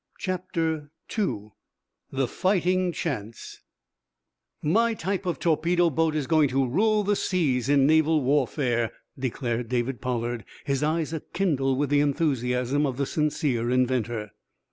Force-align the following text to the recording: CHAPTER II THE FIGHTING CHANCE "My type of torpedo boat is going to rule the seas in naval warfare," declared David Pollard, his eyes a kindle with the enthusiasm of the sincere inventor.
CHAPTER 0.17 0.89
II 1.15 1.51
THE 2.09 2.27
FIGHTING 2.27 2.91
CHANCE 2.91 3.61
"My 4.63 4.95
type 4.95 5.27
of 5.27 5.37
torpedo 5.37 5.91
boat 5.91 6.15
is 6.15 6.25
going 6.25 6.49
to 6.49 6.67
rule 6.67 7.03
the 7.03 7.15
seas 7.15 7.69
in 7.69 7.85
naval 7.85 8.23
warfare," 8.23 8.93
declared 9.19 9.69
David 9.69 10.01
Pollard, 10.01 10.43
his 10.65 10.81
eyes 10.81 11.13
a 11.13 11.19
kindle 11.19 11.75
with 11.75 11.91
the 11.91 11.99
enthusiasm 12.01 12.87
of 12.87 12.97
the 12.97 13.05
sincere 13.05 13.69
inventor. 13.69 14.31